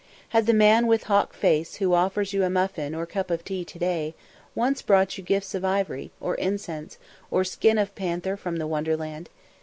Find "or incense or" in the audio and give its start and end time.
6.19-7.43